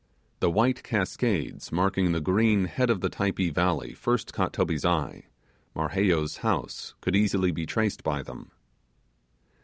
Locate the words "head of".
2.65-3.01